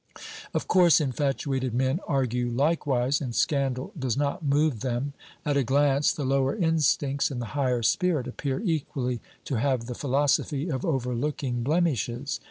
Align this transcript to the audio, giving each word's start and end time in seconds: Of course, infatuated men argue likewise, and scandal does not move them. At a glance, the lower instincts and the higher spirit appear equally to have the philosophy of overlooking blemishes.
Of 0.55 0.67
course, 0.67 0.99
infatuated 0.99 1.75
men 1.75 1.99
argue 2.07 2.49
likewise, 2.49 3.21
and 3.21 3.35
scandal 3.35 3.91
does 3.95 4.17
not 4.17 4.41
move 4.43 4.79
them. 4.79 5.13
At 5.45 5.57
a 5.57 5.63
glance, 5.63 6.11
the 6.11 6.25
lower 6.25 6.55
instincts 6.55 7.29
and 7.29 7.39
the 7.39 7.53
higher 7.53 7.83
spirit 7.83 8.27
appear 8.27 8.59
equally 8.61 9.21
to 9.45 9.59
have 9.59 9.85
the 9.85 9.93
philosophy 9.93 10.69
of 10.71 10.83
overlooking 10.83 11.61
blemishes. 11.61 12.39